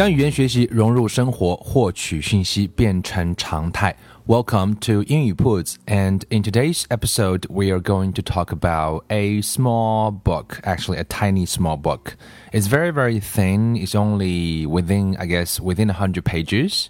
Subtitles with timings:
[0.00, 3.94] 将语言学习融入生活，获取讯息变成常态。
[4.26, 10.10] Welcome to 英语 铺子, and in today's episode, we are going to talk about a small
[10.10, 12.16] book, actually a tiny small book.
[12.50, 13.76] It's very very thin.
[13.76, 16.88] It's only within, I guess, within a hundred pages,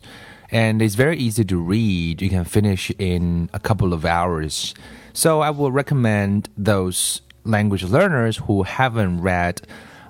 [0.53, 2.23] and it's very easy to read.
[2.23, 4.73] You can finish in a couple of hours.
[5.13, 9.63] So I will recommend those language learners who haven't read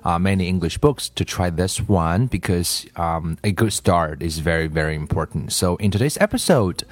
[0.04, 4.68] uh, many English books to try this one because um, a good start is very,
[4.68, 5.52] very important.
[5.52, 6.84] So, in today's episode,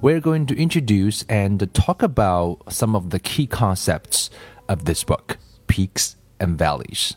[0.00, 4.30] we're going to introduce and talk about some of the key concepts
[4.68, 7.12] of this book, Peaks and Valleys.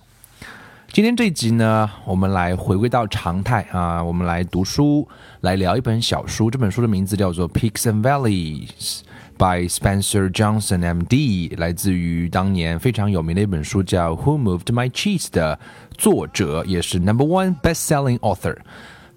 [0.91, 5.07] 今天这一集呢，我们来回归到常态啊，我们来读书，
[5.41, 6.51] 来聊一本小书。
[6.51, 8.67] 这本书的名字叫做《Peaks and Valleys》。
[9.38, 15.58] By Spencer Johnson M.D.，来自于当年非常有名的一本书叫《Who Moved My Cheese》的
[15.96, 18.56] 作者，也是 Number One Best-selling Author。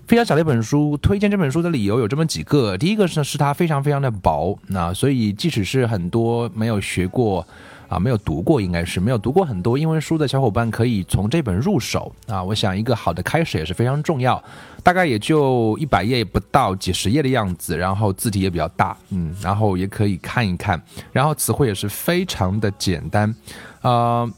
[0.08, 2.78] 非常小的一本书，推荐这本书的理由有这么几个。
[2.78, 7.46] 第一个是是它非常非常的薄，那所以即使是很多没有学过。
[7.88, 12.42] 啊，没有读过，应该是没有读过很多英文书的小伙伴可以从这本入手啊。
[12.42, 14.42] 我想一个好的开始也是非常重要，
[14.83, 20.81] 大概也就一百页不到，几十页的样子，然后字体也比较大，嗯，然后也可以看一看，
[21.13, 23.35] 然后词汇也是非常的简单。
[23.83, 24.31] 呃，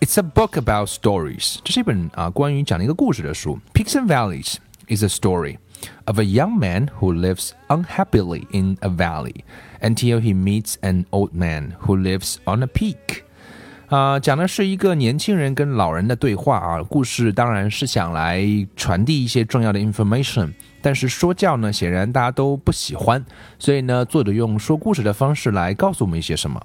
[0.00, 3.58] It's a book about stories，这是一本啊关于讲的一个故事的书。
[3.72, 4.56] Peaks and Valleys
[4.88, 5.56] is a story
[6.04, 9.44] of a young man who lives unhappily in a valley.
[9.84, 13.24] until he meets an old man who lives on a peak。
[13.89, 16.83] 啊，讲的是一个年轻人跟老人的对话啊。
[16.83, 18.45] 故事当然是想来
[18.75, 23.25] 传递一些重要的 information，但是说教呢，显然大家都不喜欢，
[23.57, 26.61] 所以呢，作者用说故事的方式来告诉我们一些什么。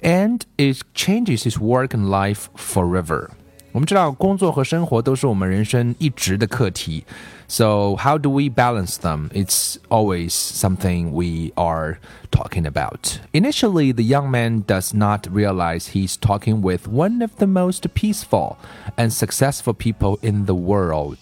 [0.00, 3.30] And it changes his work and life forever。
[3.72, 7.04] 我们知道，工作和生活都是我们人生一直的课题。
[7.53, 9.29] So how do we balance them?
[9.33, 11.97] It's always something we are
[12.31, 13.19] talking about.
[13.33, 18.57] Initially, the young man does not realize he's talking with one of the most peaceful
[18.95, 21.17] and successful people in the world.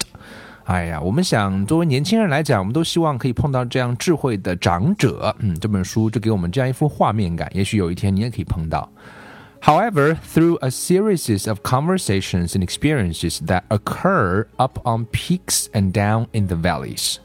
[0.66, 5.34] 哎呀，我们想作为年轻人来讲，我们都希望可以碰到这样智慧的长者。
[5.40, 7.50] 嗯，这本书就给我们这样一幅画面感。
[7.54, 8.90] 也许有一天你也可以碰到。
[9.62, 16.28] However, through a series of conversations and experiences that occur up on peaks and down
[16.32, 17.18] in the valleys，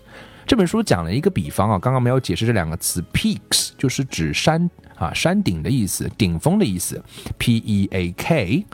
[0.46, 7.02] 这本书讲了一个比方啊，刚刚没有解释这两个词，peaks 就是指山啊山顶的意思，顶峰的意思，
[7.38, 8.66] P E A K。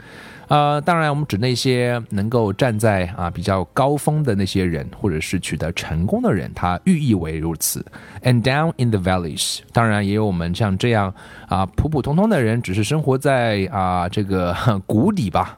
[0.50, 7.84] 呃，当然，我们指那些能够站在啊比较高峰的那些人，或者是取得成功的人，他寓意为如此。
[8.22, 11.14] And down in the valleys，当然也有我们像这样
[11.48, 14.56] 啊普普通通的人，只是生活在啊这个
[14.86, 15.58] 谷底吧。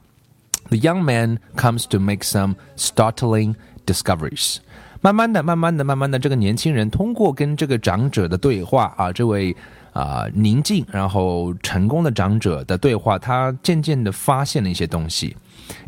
[0.70, 4.58] The young man comes to make some startling discoveries。
[5.02, 9.56] 慢慢的，慢慢的，慢慢的，这个年轻人通过跟这个长者的对话啊，这位。
[9.95, 15.37] 啊，宁静，然后成功的长者的对话，他渐渐的发现了一些东西。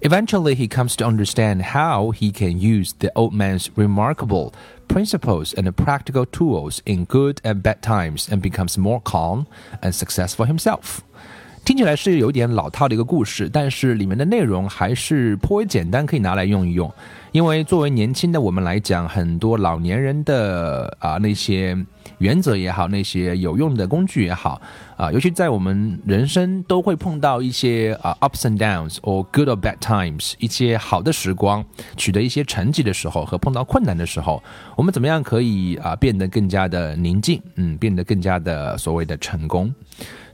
[0.00, 4.52] Eventually, he comes to understand how he can use the old man's remarkable
[4.88, 9.46] principles and practical tools in good and bad times, and becomes more calm
[9.80, 10.98] and successful himself.
[11.64, 16.92] 听起来是有点老套的一个故事，但是里面的内容还是颇为简单，可以拿来用一用。
[17.36, 21.76] 因为作为年轻的我们来讲，很多老年人的啊那些
[22.18, 24.60] 原则也好，那些有用的工具也好，
[24.96, 31.64] 啊，尤其在我们人生都会碰到一些啊 ups and downs，or good or bad times，一些好的时光，
[31.96, 34.42] 取得一些成绩的时候和碰到困难的时候，
[34.76, 39.72] 我们怎么样可以啊变得更加的宁静，嗯，变得更加的所谓的成功。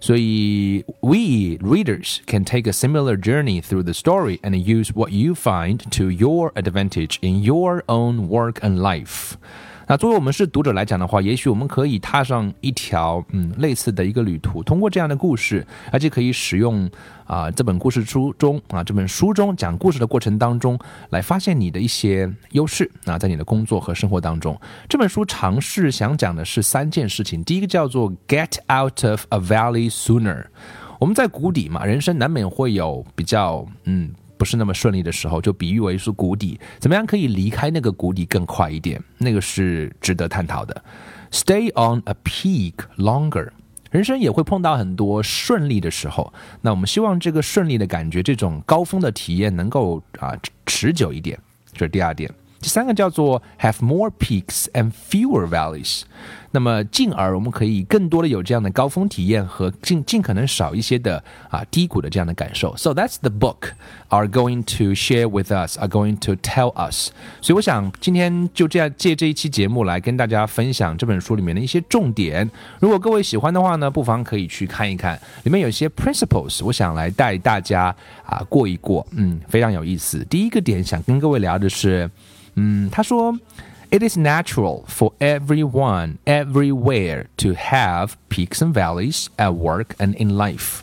[0.01, 5.79] 所以，we readers can take a similar journey through the story and use what you find
[5.91, 6.89] to your advantage
[7.22, 9.34] In your own work and life.
[9.86, 16.90] 那作为我们是读者来讲的话，也许我们可以踏上一条嗯类似的一个旅途，通过这样的故事，而且可以使用
[17.26, 20.80] 啊这本故事书中啊这本书中讲故事的过程当中，
[21.10, 24.58] 来发现你的一些优势啊，在你的工作和生活当中，
[24.88, 30.46] 这本书尝试想讲的是三件事情，第一个叫做 Get out of a valley sooner。
[30.98, 39.02] 我们在谷底嘛，人生难免会有比较嗯不是那么顺利的时候，就比喻为是谷底，怎么样可以离开那个谷底更快一点？
[39.18, 40.84] 那个是值得探讨的。
[41.32, 43.50] Stay on a peak longer。
[43.92, 50.36] 人生也会碰到很多顺利的时候，那我们希望这个顺利的感觉，这种高峰的体验能够啊
[50.66, 51.40] 持久一点，
[51.74, 52.30] 这是第二点。
[52.64, 56.04] 第三个叫做 have more peaks and fewer valleys，
[56.52, 62.74] 那么进而我们可以更多的有这样的高峰体验和尽尽可能少一些的啊低谷的这样的感受。
[62.78, 63.74] So that's the book
[64.08, 67.10] are going to share with us, are going to tell us。
[67.42, 72.50] 所以我想今天就这样借这一期节目来跟大家分享这本书里面的一些重点。
[72.80, 77.94] 如果各位喜欢的话呢，不妨可以去看一看，里面有些 principles，我想来带大家
[78.26, 80.24] 啊过一过，嗯，非常有意思。
[80.30, 82.10] 第一个点想跟各位聊的是。
[82.56, 83.34] 嗯，他说
[83.90, 90.80] ，It is natural for everyone everywhere to have peaks and valleys at work and in life。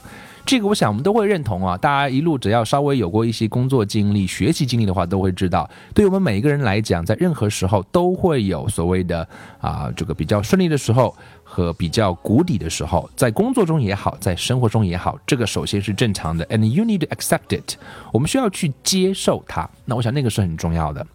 [0.46, 9.28] 这个我想我们都会认同啊，大家一路只要稍微有过一些工作经历、学习经历的话，都会知道，对于我们每一个人来讲，在任何时候都会有所谓的
[9.60, 11.14] 啊这个比较顺利的时候
[11.49, 17.75] 和比较谷底的时候，在工作中也好，在生活中也好，这个首先是正常的，and you need to accept it。
[18.11, 19.69] 我们需要去接受它。
[19.85, 21.05] 那我想那个是很重要的。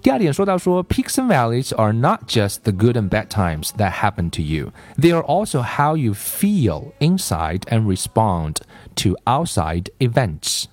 [0.00, 4.70] 第二点说到说，peaks and valleys are not just the good and bad times that happen to you.
[4.96, 8.58] They are also how you feel inside and respond
[8.96, 10.66] to outside events.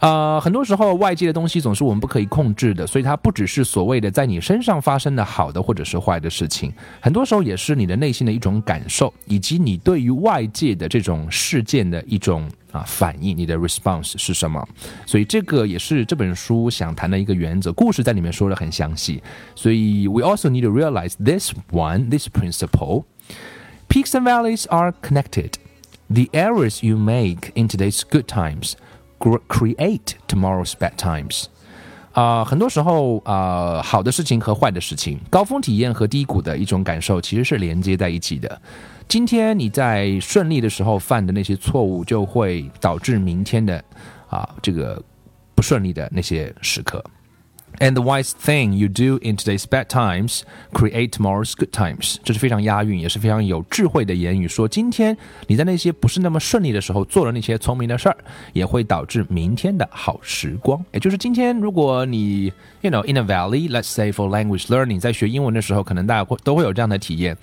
[0.00, 14.64] 呃，很多时候外界的东西总是我们不可以控制的，所以它不只是所谓的在你身上发生的好的或者是坏的事情，很多时候也是你的内心的一种感受，以及你对于外界的这种事件的一种啊反应，你的 response 是什么？
[15.04, 17.72] 所以这个也是这本书想谈的一个原则。
[17.72, 19.20] 故事在里面说的很详细，
[19.56, 23.02] 所以 we also need to realize this one, this principle.
[23.88, 25.54] Peaks and valleys are connected.
[26.08, 28.74] The errors you make in today's good times
[29.18, 31.44] create tomorrow's bad times。
[32.12, 38.60] 啊，很多时候啊，好的事情和坏的事情，高峰体验和低谷的一种感受，其实是连接在一起的。
[39.06, 43.82] 今天你在顺利的时候犯的那些错误，就会导致明天的
[44.28, 45.00] 啊这个
[45.54, 47.04] 不顺利的那些时刻。
[47.80, 50.40] And the wise thing you do in today's bad times
[50.72, 54.48] create tomorrow's good times，这是非常押韵，也是非常有智慧的言语。
[54.48, 55.16] 说今天
[55.46, 58.16] 你在那些不是那么顺利的时候做了那些聪明的事儿，
[58.52, 60.84] 也会导致明天的好时光。
[60.90, 67.36] 也就是今天，如果你 you know in a valley，let's say for language learning，在学英文的时候，可能大家会都会有这样的体验。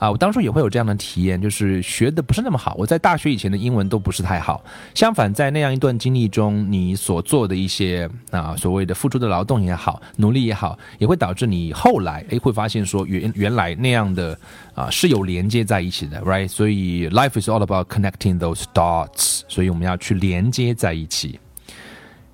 [0.00, 2.74] 啊，我当初也会有这样的体验，就是学的不是那么好。
[2.78, 4.64] 我在大学以前的英文都不是太好。
[4.94, 14.36] 相反，在那样一段经历中，你所做的一些啊所谓的付出的劳动也好，努力也好，也会导致你后来诶会发现说原原来那样的
[14.74, 16.48] 啊是有连接在一起的，right？
[16.48, 19.42] 所以 life is all about connecting those dots。
[19.48, 21.38] 所以我们要去连接在一起。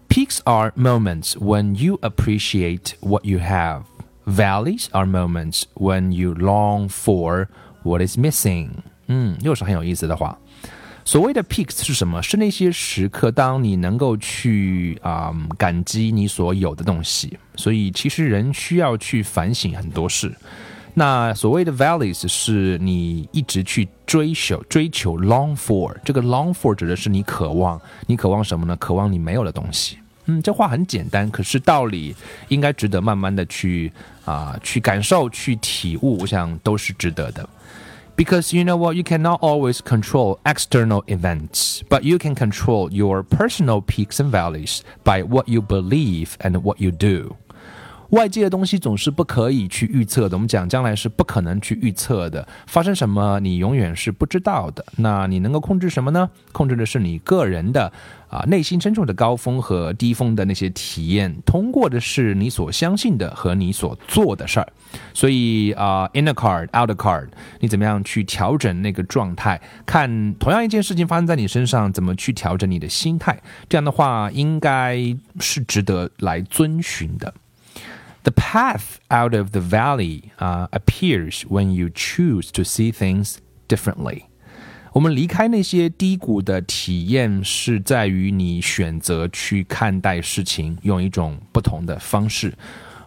[0.08, 3.82] Peaks are moments when you appreciate what you have.
[4.26, 7.46] Valleys are moments when you long for
[7.82, 8.70] what is missing。
[9.06, 10.36] 嗯，又是很有意思的话。
[11.04, 12.20] 所谓的 peaks 是什么？
[12.20, 17.38] 是那些时刻，当你能够去啊、嗯、感激你所有的东西。
[17.54, 20.34] 所以，其实人需要去反省很多事。
[20.94, 25.94] 那所谓的 valleys 是你一直去追求、追求 long for。
[26.04, 28.74] 这个 long for 指的是你渴望，你渴望什么呢？
[28.76, 29.98] 渴望你没有的东西。
[30.26, 32.14] 嗯，这话很简单，可是道理
[32.48, 33.92] 应该值得慢慢的去
[34.24, 37.48] 啊去感受、去体悟，我想都是值得的。
[38.16, 43.82] Because you know what, you cannot always control external events, but you can control your personal
[43.82, 47.36] peaks and valleys by what you believe and what you do.
[48.10, 54.84] 外界的东西总是不可以去预测的，我们讲将来是不可能去预测的，发生什么你永远是不知道的。
[54.96, 56.30] 那你能够控制什么呢？
[56.52, 57.92] 控制的是你个人的
[58.29, 64.67] 啊内心深处的高峰和低峰的那些体验，通过的是你所相信的和你所做的事儿。
[65.13, 69.61] 所以啊，inner card，outer card，你怎么样去调整那个状态？
[69.85, 73.41] 看同样一件事情发生在你身上，怎么去调整你的心态？
[73.67, 74.97] 这样的话，应该
[75.39, 77.33] 是值得来遵循的。
[78.23, 84.25] The path out of the valley uh, appears when you choose to see things differently.
[84.95, 92.53] 我们离开那些低谷的体验，是在于你选择去看待事情，用一种不同的方式。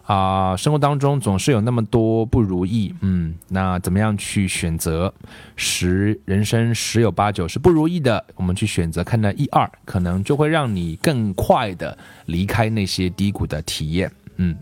[0.03, 5.11] 啊、呃，生活当中总是有那么多不如意，嗯，那怎么样去选择？
[5.55, 14.55] 十人生十有八九是不如意的，我们去选择看那一二，可能就会让你更快的离开那些低谷的体验，嗯。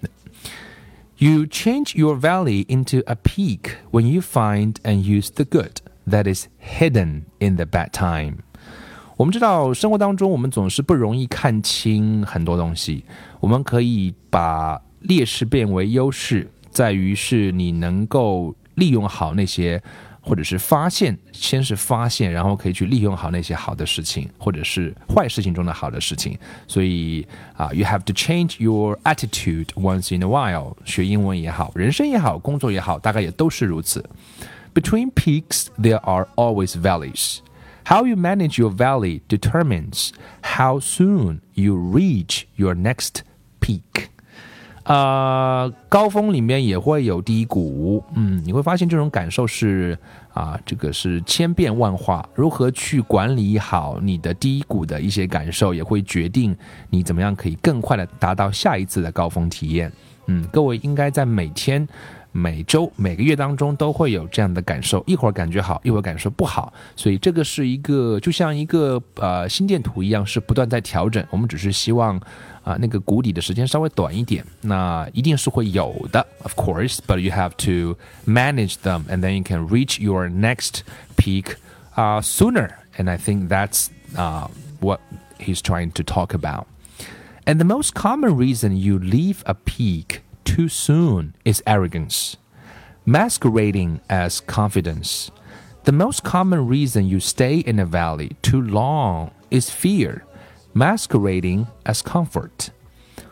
[1.17, 5.77] You change your valley into a peak when you find and use the good
[6.08, 8.38] That is hidden in the bad time.
[9.16, 13.04] 我们知道，生活当中我们总是不容易看清很多东西。
[13.40, 19.82] 我们可以把劣势变为优势，在于是你能够利用好那些，
[20.20, 26.38] 或者是发现，先是发现，然后可以去利用好那些好的事情，或者是坏事情中的好的事情。
[26.68, 30.76] 所以啊，you have to change your attitude once in a while。
[30.84, 34.04] 学英文也好，人生也好，工作也好，大概也都是如此。
[34.74, 37.38] Between peaks, there are always valleys.
[37.84, 40.10] How you manage your valley determines
[40.42, 43.22] how soon you reach your next
[43.60, 44.08] peak.
[44.84, 49.98] 啊，高峰里面也会有低谷，嗯，你会发现这种感受是
[50.32, 52.26] 啊，这个是千变万化。
[52.34, 56.56] 如何去管理好你的低谷的一些感受，也会决定
[56.90, 59.92] 你怎么样可以更快的达到下一次的高峰体验。
[60.26, 61.86] 嗯，各位应该在每天。
[62.37, 71.23] 每周、每个月当中都会有这样的感受，一会儿感觉好，一会儿感受不好，所以这个是一个就像一个呃心电图一样，是不断在调整。
[71.29, 72.17] 我们只是希望
[72.63, 80.81] 啊那个谷底的时间稍微短一点，那一定是会有的，of course，but you have to manage them and then you can reach your next
[81.15, 81.55] peak
[81.95, 82.69] uh sooner.
[82.97, 84.47] And I think that's uh
[84.79, 85.01] what
[85.37, 86.65] he's trying to talk about.
[87.45, 90.21] And the most common reason you leave a peak
[90.57, 92.35] too soon is arrogance,
[93.05, 95.29] masquerading as confidence.
[95.83, 100.23] The most common reason you stay in a valley too long is fear,
[100.73, 102.69] masquerading as comfort.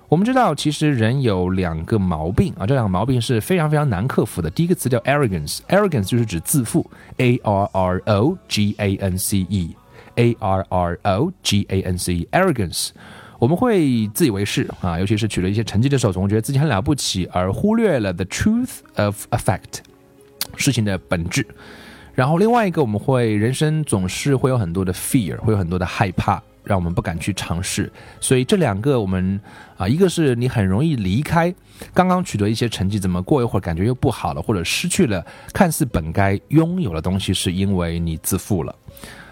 [0.09, 4.49] 我们知道，其实人有两个毛病啊，这两个毛病是非常非常难克服的。
[4.49, 11.81] 第一个词叫 arrogance，arrogance 就是指自负，a r r o g a n c e，a r r o g a
[11.81, 12.89] n c e，arrogance。
[13.38, 19.80] 我们会自以为是啊，尤其是取得一些成绩的时候，总觉得自己很了不起，而忽略了 the truth of effect
[20.56, 21.46] 事情的本质。
[22.14, 27.92] 然后另外一个，我们会人生总是会有很多的 fear，会有很多的害怕，让我们不敢去尝试。
[28.22, 29.38] 所以这两个我们
[29.76, 31.54] 啊，一个是你很容易离开
[31.92, 38.74] 刚刚取得一些成绩，怎么过一会儿感觉又不好了，或者失去了看似本该拥有的东西，是因为你自负了。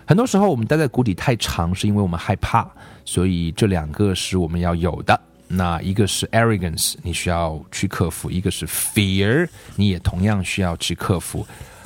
[0.06, 2.70] 很多时候我们待在谷底太长，是因为我们害怕。
[3.06, 5.20] 所以这两个是我们要有的。
[5.48, 11.46] 那一个是 arrogance，你需要去克服；一个是 fear，你也同样需要去克服。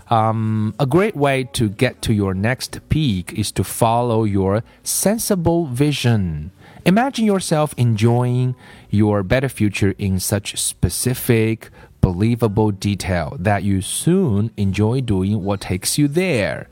[0.09, 5.73] Um, a great way to get to your next peak is to follow your sensible
[5.73, 6.49] vision.
[6.83, 8.53] Imagine yourself enjoying
[8.89, 11.69] your better future in such specific,
[12.01, 16.67] believable detail that you soon enjoy doing what takes you there.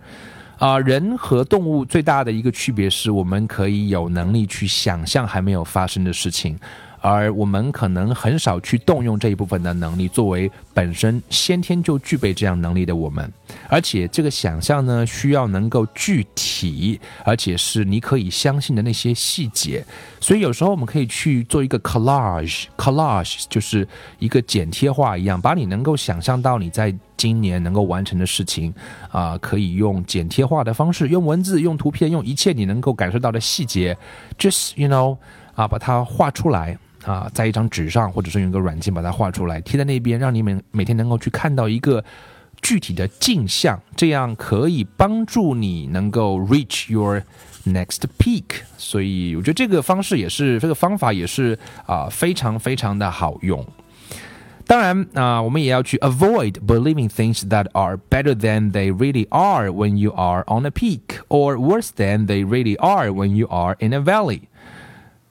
[0.58, 6.58] 啊，人和动物最大的一个区别是我们可以有能力去想象还没有发生的事情。
[7.08, 13.32] 而我们可能很少去动用这一部分的能力，作为本身先天就具备这样能力的我们，
[13.68, 19.84] 而且这个想象呢，需要能够具体，而且是你可以相信的那些细节。
[20.20, 23.86] 所以有时候我们可以去做一个 collage，collage 就是
[24.18, 28.74] 一个剪贴画一样，把你能够想象到你在今年能够完成的事情，
[29.12, 33.96] 啊，可以用剪贴画的方式，用文字、用图片、用一切你能够感受到的细节
[34.36, 35.16] ，just you know，
[35.54, 36.76] 啊，把它画出来。
[37.05, 42.03] 啊，在一张纸上，或者是用一个软件把它画出来，贴在那边，让你们每天能够去看到一个
[42.61, 47.23] 具体的镜像，这样可以帮助你能够 reach your
[47.65, 48.43] next peak。
[48.77, 51.57] 所以我觉得这个方式也是，这个方法也是
[51.87, 53.65] 啊，非常非常的好用。
[54.67, 60.69] 当然啊，我们也要去 avoid believing things that are better than they really are when you are on a
[60.69, 64.41] peak, or worse than they really are when you are in a valley。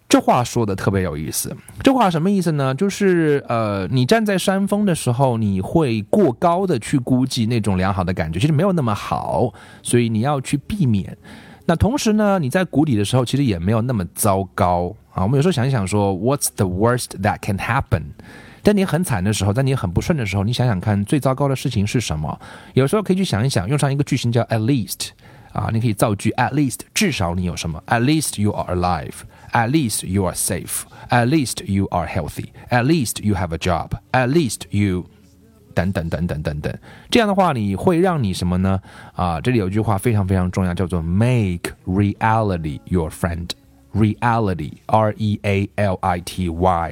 [0.08, 1.56] 这话说的特别有意思。
[1.82, 2.74] 这话什么意思呢？
[2.76, 11.18] 就是呃，你站在山峰的时候，你会过高的去估计那种良好的感觉，其实没有那么好，所以你要去避免。
[11.66, 15.24] 那同时呢，你在谷底的时候，其实也没有那么糟糕啊。
[15.24, 18.04] 我们有时候想一想说，What's the worst that can happen？
[18.62, 22.40] 在你很惨的时候，在你很不顺的时候，你想想看，最糟糕的事情是什么？
[22.76, 25.10] 有时候可以去想一想，用上一个句型叫 at least
[25.52, 29.14] 啊，你可以造句 at least，至少你有什么？At least you are alive。
[29.56, 30.84] At least you are safe.
[31.10, 32.52] At least you are healthy.
[32.70, 33.92] At least you have a job.
[34.12, 35.06] At least you
[35.74, 36.78] 等等等等等等。
[37.10, 38.82] 这样的话，你会让你什么呢？
[39.14, 43.52] 啊，这里有句话非常非常重要，叫做 “Make reality your friend”。
[43.94, 45.36] Reality, R-E-A-L-I-T-Y，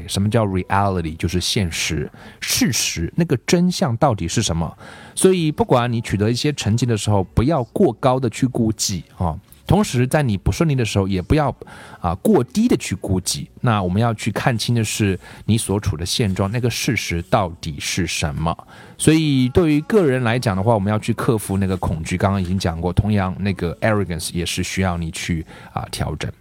[0.08, 1.18] 什么叫 reality？
[1.18, 4.78] 就是现实、事实，那个真相到底是什么？
[5.14, 9.38] 所以，不管你取得一些成绩的时候，不要过高的去估计啊。
[9.66, 11.56] 同时，在你不顺利的时候，也不要
[12.02, 13.50] 啊过低的去估计。
[13.62, 18.56] 那我们要去看清的是你所处的现状，那个事实到底是什么。
[18.98, 22.18] 所以，对于个人来讲的话，我们要去克服那个恐惧。
[22.18, 26.32] 刚刚已经讲过，同样那个 arrogance 也是需要你去啊调整。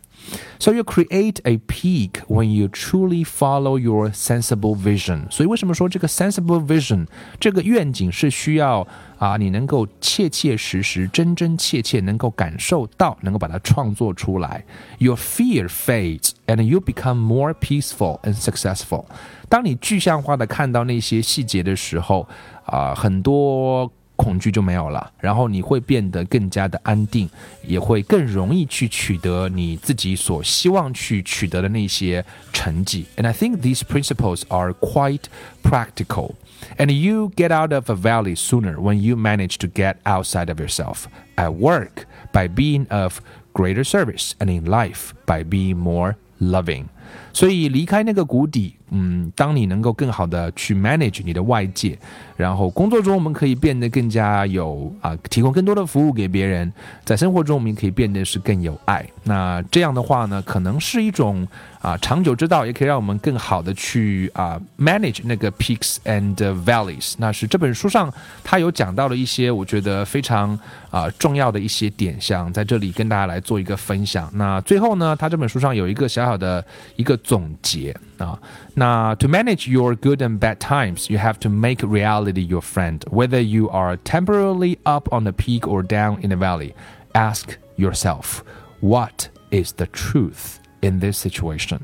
[0.60, 5.30] So you create a peak when you truly follow your sensible vision。
[5.32, 7.06] 所以为什么说这个 sensible vision
[7.40, 8.86] 这个愿景是需要
[9.18, 14.66] 啊你能够切切实实、真真切切能够感受到，能够把它创作出来。
[14.98, 19.06] Your fear fades and you become more peaceful and successful。
[19.48, 22.28] 当你具象化的看到那些细节的时候，
[22.66, 23.90] 啊，很多。
[24.16, 27.30] 恐惧就没有了，然后你会变得更加的安定，
[27.64, 33.06] 也会更容易去取得你自己所希望去取得的那些成绩。
[33.16, 35.26] And I think these principles are quite
[35.62, 36.34] practical.
[36.78, 40.60] And you get out of a valley sooner when you manage to get outside of
[40.60, 41.06] yourself
[41.36, 43.20] at work by being of
[43.54, 46.90] greater service and in life by being more loving.
[47.33, 51.99] 所以离开那个谷底，嗯，当你能够更好的去 manage 你的外界，
[52.37, 56.71] 然后工作中我们可以变得更加有啊，提供更多的服务给别人，
[57.05, 59.05] 在生活中我们可以变得是更有爱。
[59.25, 61.47] 那这样的话呢，可能是一种
[61.81, 67.15] 啊长久之道，也可以让我们更好的去啊 manage 那个 peaks and valleys。
[67.19, 68.13] 那是这本书上
[68.45, 70.59] 他有讲到了一些我觉得非常
[70.91, 74.31] 啊重要的一些点想，在这里跟大家来做一个分享。
[74.35, 76.63] 那最后呢，他这本书上有一个小小的
[76.97, 78.40] 一个总结啊。
[78.74, 83.02] 那 to manage your good and bad times, you have to make reality your friend.
[83.10, 86.74] Whether you are temporarily up on the peak or down in the valley,
[87.14, 88.42] ask yourself,
[88.80, 91.80] what is the truth in this situation?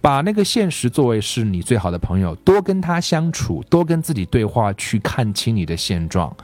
[0.00, 6.34] 把那个现实作为是你最好的朋友，多跟他相处，多跟自己对话，去看清你的现状。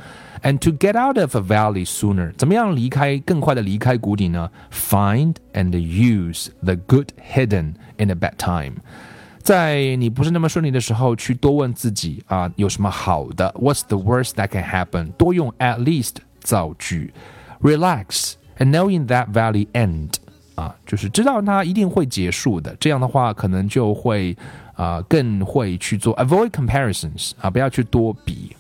[0.43, 4.51] And to get out of a valley sooner，怎么样离开更快的离开谷底呢？
[4.73, 8.77] Find and use the good hidden in a bad time。
[9.43, 13.53] 在你不是那么顺利的时候，去多问自己啊，有什么好的？
[13.59, 15.11] What's the worst that can happen？
[15.13, 17.13] 多用 at least 造句。
[17.61, 20.11] Relax and knowing that valley end
[20.55, 22.77] 啊，就是知道它一定会结束的。
[22.79, 24.37] 这样的话，可能就会
[24.75, 28.55] 啊更会去做 avoid comparisons 啊，不要去多比。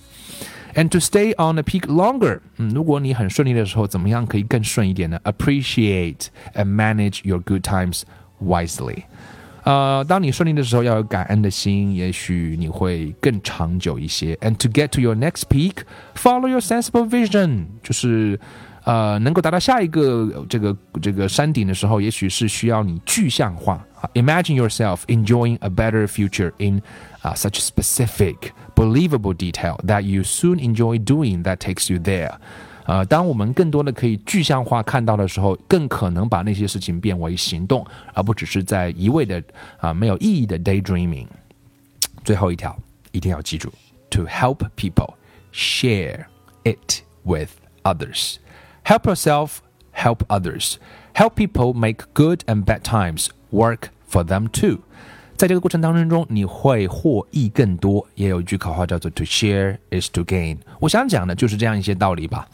[0.75, 5.19] And to stay on the peak longer，嗯，如果你很顺利的时候，怎么样可以更顺一点呢？
[5.25, 8.03] Appreciate and manage your good times
[8.41, 9.05] wisely。
[9.65, 14.35] 呃，当你顺利的时候，要有感恩的心，也许你会更长久一些。
[14.37, 15.83] And to get to your next peak,
[16.15, 18.39] follow your sensible vision，就是
[18.85, 23.85] 呃，能够达到下一个这个这个山顶的时候，也许是需要你具象化。
[24.15, 26.81] Imagine yourself enjoying a better future in
[27.23, 32.37] uh, such specific, believable detail that you soon enjoy doing that takes you there.
[32.85, 39.43] 呃，当我们更多的可以具象化看到的时候，更可能把那些事情变为行动，而不只是在一味的
[39.79, 41.27] 啊没有意义的 daydreaming。
[42.25, 42.75] 最后一条
[43.13, 43.71] 一定要记住：
[44.09, 45.15] to help people,
[45.53, 46.25] share
[46.65, 47.51] it with
[47.83, 48.37] others.
[48.85, 49.59] Help yourself,
[49.93, 50.77] help others.
[51.15, 54.79] Help people make good and bad times work for them too.
[55.44, 58.08] 在这个过程当中，你会获益更多。
[58.16, 60.60] 也有一句口号叫做 “To share is to gain”。
[60.80, 62.48] 我想讲的就是这样一些道理吧。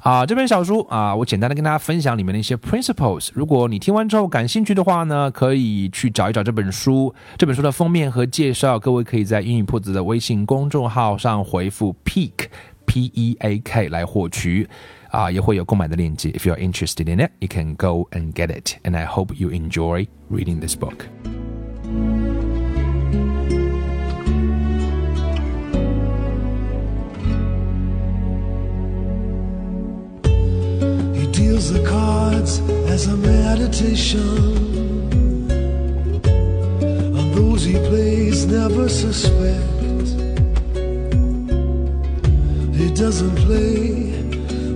[0.00, 3.28] 啊，这本小书啊，我简单的跟大家分享里面的一些 principles。
[3.34, 7.14] 如果你听完之后感兴趣的话呢，可以去找一找这本书。
[7.38, 12.48] 这本书的封面和介绍，各位可以在英语铺子的微信公众号上回复 “peak
[12.84, 14.68] p e a k” 来获取。
[15.12, 16.30] 啊，也会有购买的链接。
[16.30, 18.72] If you are interested in it, you can go and get it.
[18.82, 21.06] And I hope you enjoy reading this book.
[31.64, 32.58] Deals the cards
[32.90, 34.20] as a meditation.
[37.16, 40.08] And those he plays never suspect.
[42.74, 44.12] He doesn't play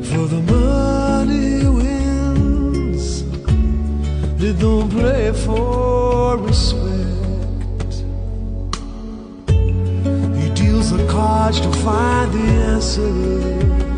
[0.03, 3.25] for the money he wins.
[4.41, 7.95] They don't play for respect.
[10.41, 13.98] He deals the cards to find the answer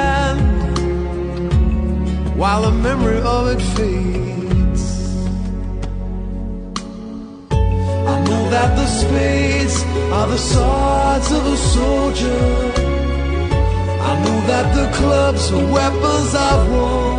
[2.41, 4.83] while the memory of it fades.
[8.13, 9.77] I know that the spades
[10.17, 12.43] are the swords of a soldier.
[14.09, 17.09] I know that the clubs are weapons of war.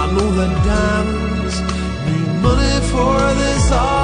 [0.00, 1.56] I know that diamonds
[2.06, 4.03] need money for this art,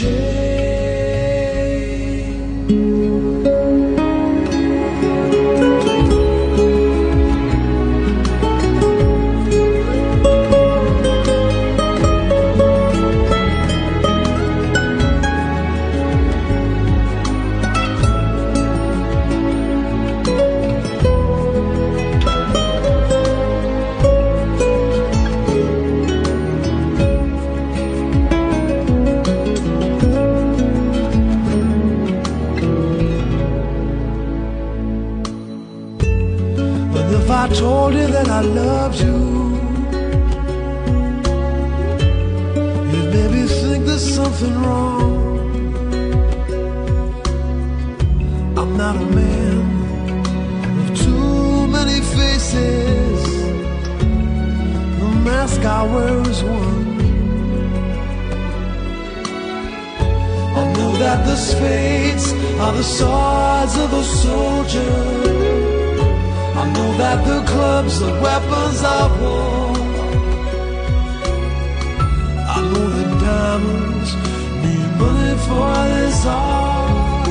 [0.00, 0.49] the
[37.42, 39.18] I told you that I loved you,
[42.92, 45.08] you'd maybe think there's something wrong.
[48.58, 49.58] I'm not a man
[50.80, 53.22] of too many faces.
[55.00, 56.88] The mask I wear is one.
[60.60, 65.39] I know that the spades are the swords of a soldier.
[66.60, 69.72] I know that the clubs are weapons of war.
[72.54, 74.10] I know that diamonds
[74.62, 77.28] need money for this art,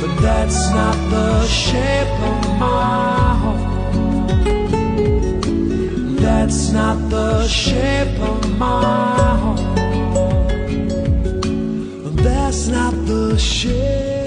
[0.00, 3.64] but that's not the shape of my heart.
[6.22, 9.60] That's not the shape of my heart.
[12.26, 14.17] That's not the shape,